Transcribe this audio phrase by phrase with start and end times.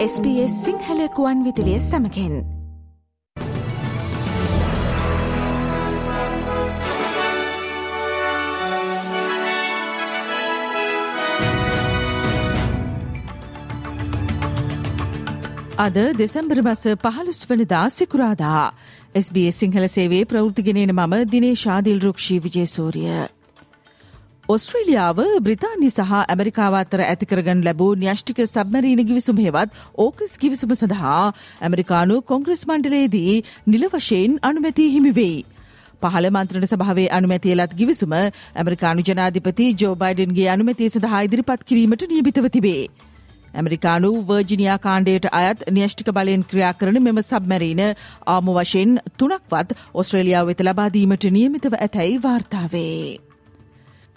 [0.00, 2.36] SBS සිංහලකුවන් විදිලිය සමකෙන්
[15.76, 18.72] අද දෙසැම්බර් මස පහළුස් වනදා සිකුරාදා.
[19.14, 23.39] SBS සිංහල සේවේ ප්‍රවෘතිගෙනන මම දිනේ ශාදිල් රුක්ෂී විජේසූරිය.
[24.50, 31.18] ඔස්ට්‍රේලියාව බ්‍රතාානි සහ ඇමරිකාව අතර ඇතිකරගන් ලැබූ න්‍යෂ්ටික සබමරීන ගිවිසුම් හෙවත් ඕකස් ගිවිසුම සඳහා
[31.60, 33.34] ඇමරිකානු කොංග්‍රස් මණ්ඩලයේදී
[33.66, 35.36] නිල වශයෙන් අනුමැති හිමිවෙයි.
[36.02, 42.82] පහළ මන්ත්‍රණ සභාවේ අනුමැතියලත් ගිවිසුම ඇමරිකානු ජනාධිපති ජෝ බයිඩන්ගේ අනුමැතිය සඳහා ඉදිරිපත් කිරීමට නියමිතව තිබේ.
[43.54, 47.88] ඇමරිකානු වර්ජිනියා කාණ්ඩයට අයත් න්‍යෂ්ටික බලයෙන් ක්‍රියා කරන මෙම සබමැරීන
[48.28, 53.29] ආම වශයෙන් තුනක්වත් ඔස්ට්‍රේලියාව වෙත ලබාදීමට නියමිතව ඇතැයි වාර්තාවේ.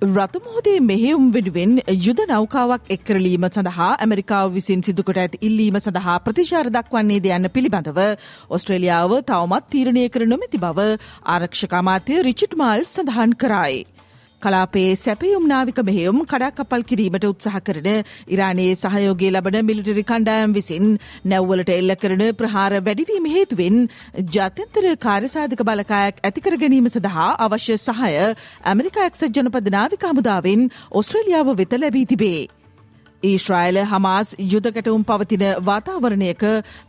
[0.05, 7.21] රථමෝදේ මෙහෙයුම් වෙනුවෙන් යුද නෞකාවක් එක්කරලීම සඳහා ඇමරිකාව විසින් සිදුකොට ඇති ඉල්ලීම සඳහා ප්‍රතිශාර දක්වන්නේ
[7.21, 8.01] දයන්න පිළිබඳව
[8.49, 10.89] ඔස්ට්‍රේලියාව තවමත් තීරණය කර නොමැති බව
[11.29, 13.79] ආරක්ෂකමාතය රිචිට් මල් සඳහන් කරයි.
[14.43, 17.89] කලාපයේ සැපයුම් නාවික මෙහෙයුම් කඩාකපල් කිරීමට උත්සාහ කරන
[18.29, 20.87] ඉරානයේ සහයෝගය ලබන මිලිටරි කණ්ඩායම් විසින්
[21.25, 23.77] නැව්වලට එල්ල කරන ප්‍රහාර වැඩිවීම හේතුවෙන්
[24.31, 28.11] ජාත්‍යන්තර කාර්යසාධක බලකායක් ඇතිකර ගැනීම සඳහා අවශ්‍ය සහය
[28.65, 32.62] ඇමරිකා එක්සත් ජනපද නාවික හමුදාවෙන් ඔස්ට්‍රේලියාව වෙත ලැබී තිබේ.
[33.29, 36.43] ඊශ්‍රායිල හමාස් යුදකැටවුම් පවතින වාතාවරණයක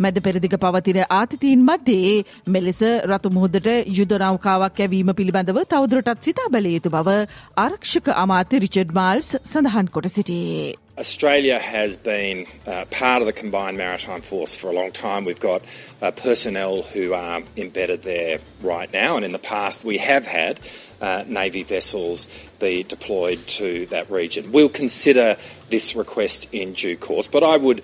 [0.05, 3.69] මැද පෙරදිග පවතින ආතිතීන් මධ්‍යයේ මෙලෙස රතු මුහුදට
[3.99, 7.19] යුදනෞකාවක් ඇවීම පිළිබඳව තවදුරටත් සිතා බැලයුතු බව
[7.67, 10.73] ආරක්ෂක අමාත්‍ය රිචඩ් මාල්ස් සඳහන් කොට සිටියේ.
[10.97, 15.25] Australia has been uh, part of the Combined Maritime Force for a long time.
[15.25, 15.63] We've got
[16.01, 20.61] uh, personnel who are embedded there right now, and in the past we have had
[21.01, 22.29] uh, Navy vessels
[22.65, 24.51] be deployed to that region.
[24.53, 25.29] We'll consider
[25.71, 27.81] this request in due course, but I would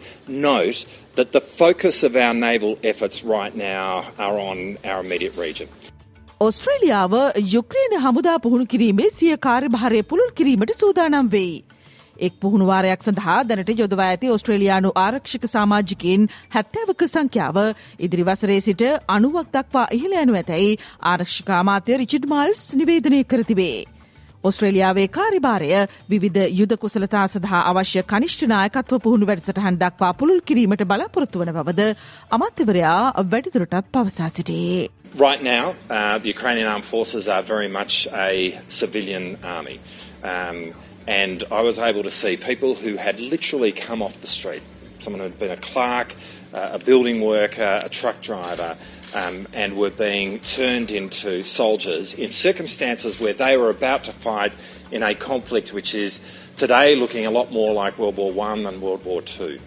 [0.47, 0.79] note
[1.17, 3.87] that the focus of our naval efforts right now
[4.19, 5.69] are on our immediate region.
[6.41, 7.15] ඔස්ට්‍රේලියාව
[7.49, 11.53] යුක්්‍රේන හමුදා පුහුණු කිරීමේ සිය කාර්යභාරය පුළුල් කිරීමට සූදානම් වෙයි.
[12.19, 16.27] එක් පුහුණුවාරයක් සඳහා දැනට යොදවා ඇති ඔස්ට්‍රේලයානු ආරක්ෂක සාමාජිකයෙන්
[16.57, 17.61] හැත්තෑවක සංඛ්‍යාව
[18.01, 18.85] ඉදිරි වසරේ සිට
[19.17, 20.75] අනුවක් දක්වා ඉහළ යනු ඇතැයි
[21.13, 23.79] ආරක්ෂකාමාතය රිචිඩ් මල්ස් නිවේදනය කරතිබේ.
[24.44, 25.70] ඔස්ට්‍රේලියාවේ කාරිභාරය
[26.10, 31.92] විවිධ යුද කුසලතා සඳහා අවශ්‍ය කනිෂ්ඨනායකත්ව පුහුණු වැඩසටහන් දක්වා පුළුල් කිරීමට බලාපොරොත්තු වන බවද
[32.32, 33.02] අමාත්‍යවරයා
[33.32, 34.90] වැඩිදුරටත් පවසා සිටේ.
[35.28, 37.94] Right now, uh, the Ukrainian armed forces are very much
[38.28, 38.32] a
[38.80, 39.26] civilian
[39.58, 39.78] army.
[40.32, 40.58] Um,
[41.08, 44.64] And I was able to see people who had literally come off the street.
[45.00, 46.16] Someone who had been a clerk,
[46.54, 48.76] uh, a building worker, a truck driver,
[49.14, 54.52] um, and were being turned into soldiers in circumstances where they were about to fight
[54.92, 56.20] in a conflict which is
[56.58, 59.60] today looking a lot more like World War One than World War Two.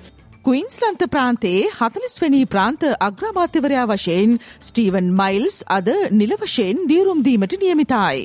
[0.45, 8.21] ක්වීන්ස්ලන්ත ප්‍රාන්තයේ හතලිස්වනි ප්‍රාන්ත අග්‍රාමාත්‍යවරයා වශයෙන් Steven Miles අද නිල වශයෙන් දීරුම් දීමට නියමිතයි.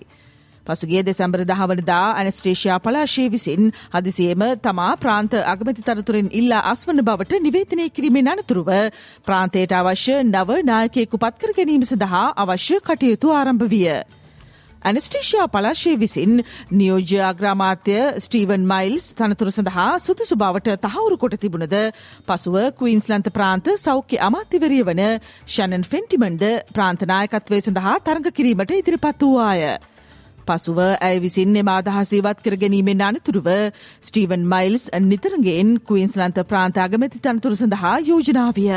[0.69, 7.89] පසුගේ දෙසැම්බර දහවනදා Anastasia පලාශය විසින් හදිසියේම තමා ප්‍රාන්ත අගමති තරතුරෙන් ඉල්ලා අස්වන බවට නිවේතනය
[7.91, 8.71] කිරීමෙන් අනතුරුව
[9.25, 13.99] ප්‍රාන්තයට අවශ්‍ය නව නායකයෙකු පත්කර ගැනීම සඳහා අවශ්‍ය කටයුතු ආරම්භ විය.
[14.81, 16.35] ඇනස්ටේෂයා පලාශය විසින්
[16.73, 21.77] නියෝජ්‍ය අග්‍රාමාත්‍ය ස්ටීවන් මයිල්ස් තනතුර සඳහා සුදුසු බවට තහවුරු කොට තිබුණද
[22.29, 25.03] පසුව කවීන්ස්ලන්ත ප්‍රාන්ත සෞඛ්‍ය අමාත්‍යවරිය වන
[25.47, 29.63] ෂැනන් ෆෙන්ටිමන්ඩ ප්‍රාන්තනායකත්වය සඳහා තරඟ කිරීමට ඉදිරිපත් වූවාය.
[30.49, 33.51] පසුව ඇය විසින් එම අදහස ඉවත් කර ගැනීමෙන් අනතුරුව
[34.03, 38.73] ස්ටීවන් මයිල්ස් නිතරගෙන් කුයින්ස්ලන්ත ප්‍රාන්ත අගමැති තනතුරු සඳහා යෝජනාවිය.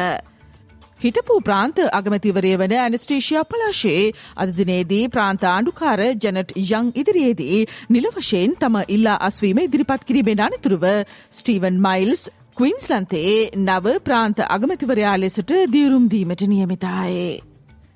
[0.99, 4.03] හිටපු ප්‍රාන්ත අගමැතිවරය වන ඇනස්ටේෂයා පලාශේ
[4.37, 10.87] අදදිනේදී ප්‍රාන්ත ආණ්ඩුකාර ජනට් යං ඉදිරියේදී නිල වශයෙන් තම ඉල්ලා අස්වීම ඉදිරිපත් කිරීමෙන් අනතුරුව
[11.33, 17.50] ස්ටීවන් මයිල්ස් ක්වීන්ස්ලන්තේ නව ප්‍රාන්ත අගමැතිවරයා ලෙසට දීරුම් දීමට නියමිතායේ.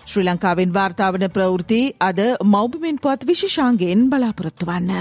[0.06, 4.92] ශ්‍රී ලංකාවෙන් වාර්තාාවන ප්‍රවෘති අද මෞබිමෙන් පත් විශෂාන්ගෙන් බලාපොරොත්තු වන්න.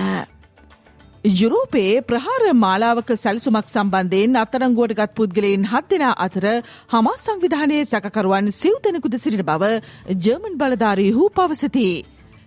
[1.33, 6.47] යුරෝපයේ ප්‍රහාර මාලාවක සැල්සුමක් සම්බන්ධයෙන් අත්තරංගුවට ගත් පුද්ගලයෙන් හත් දෙනා අතර
[6.91, 9.71] හමස් සංවිධානයේ සැකකරුවන් සිව් දෙනෙකුද සිරින බව
[10.19, 11.89] ජර්මන් බලධාරීහු පවසති.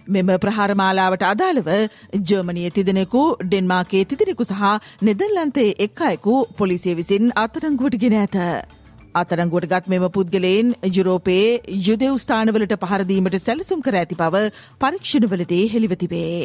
[0.07, 1.69] මෙම ප්‍රහාරමාලාවට අදාළව
[2.23, 4.73] ජර්මනිය තිදෙනෙකු ඩෙන්මාකේ තිදෙනෙකු සහ
[5.03, 8.37] නෙදල්ලන්තේ එක් අයකු පොලිසිය විසින් අත්තරංගුවට ගෙන ඇත.
[9.17, 11.49] අතරංගුවට ගත් මෙම පුද්ගලයෙන් යුරෝපයේ
[11.81, 14.45] යුදෙව් ස්ථානවලට පහරදීමට සැලසුම් කර ඇති බව
[14.81, 16.39] පරීක්ෂණවලදී හෙළිවතිබේ.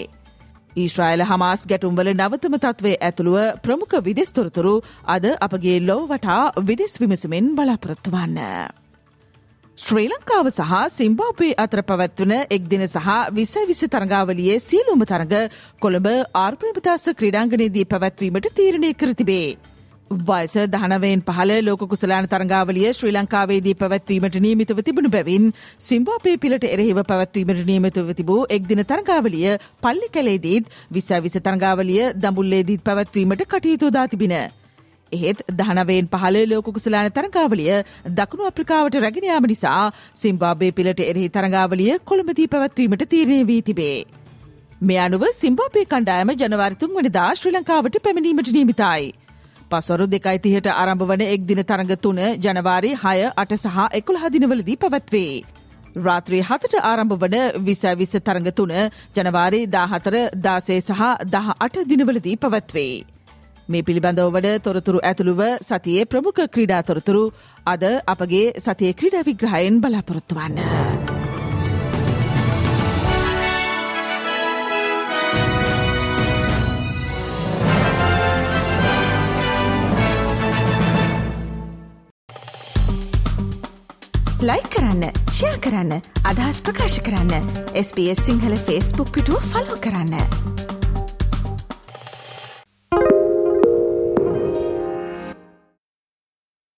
[0.74, 4.76] ඊශ්‍රයිල හමාස් ගැටුම්වල නවතම තත්වේ ඇතුළුව ප්‍රමුඛ විදෙස්තොරතුරු
[5.06, 8.38] අද අපගේ ලෝ වටා විදෙස් විමසුමෙන් බලාපොරොත්තු වන්න.
[9.78, 15.36] ශ්‍රී ලංකාව සහ සිම්බාපේ අතර පැවැත්වන එක් දින සහ විස විස තරඟාවලියේ සියලුම තරඟ
[15.80, 19.71] කොළඹ ආර්ප්‍රමතාස ක්‍රඩාංගනයේදී පැවැත්වීමට තීරණය කර තිබේ.
[20.20, 25.50] වයස දහනවයෙන් පහල ලෝක කුසලාන තරංගාවලිය ශ්‍රී ලංකාවේදී පැවැත්වීමට නියමිතව තිබුණු බැවින්
[25.80, 33.46] සිම්බාපේ පිලට එරෙහිව පැවැත්වීමට නියමිතව තිබූ එක්දින තරංගාවලිය පල්ලි කැලේදීත් විසා විස තරංගාවලිය දඹුල්ලේදීත් පැවැත්වීමට
[33.46, 34.34] කටයුතු දා තිබින.
[35.12, 37.82] එහෙත් දහනවයෙන් පහල ලෝක කුසලාන තරංගාවලිය
[38.12, 39.82] දකුණු අප්‍රිකාවට රැගෙනයාම නිසා
[40.14, 43.96] සිම්බාබේ පිලට එරෙහි තරංගාවලිය කොළඹදී පැවැත්වීමට තීරණය වී තිබේ.
[44.82, 49.12] මේ අනුව සිම්බාපේ කණ්ඩායම ජනවාරිතුන් වනිදා ශ්‍රී ලංකාවට පැමිණීමට නියමිතයි.
[49.72, 54.78] පසොරු දෙකයි තිහට ආරම්භ වන එක් දින තරඟ තුන ජනවාරි හය අට සහ එකුළ හදිනවලදී
[54.82, 55.32] පැවැත්වේ.
[55.98, 57.36] රාත්‍රී හතට ආරම්භ වන
[57.66, 58.74] විස විස තරඟ තුන
[59.16, 60.14] ජනවාරි දාහතර
[60.46, 61.02] දාසේ සහ
[61.34, 62.92] දහ අට දිනවලදී පැවැත්වේ.
[63.68, 67.24] මේ පිළිබඳව වන තොරතුරු ඇතුළුව සතියේ ප්‍රමුඛ ක්‍රීඩා තොරතුරු
[67.66, 71.11] අද අපගේ සතිය ක්‍රීඩා විග්‍රහයෙන් බලාපොරොත්තු
[84.42, 85.92] ලයි කරන්න ෂයා කරන්න
[86.26, 90.71] අදහස් ප්‍රකාශ කරන්න SBS සිංහල ෆස්බුක් පිටුව ෆලෝ කරන්න.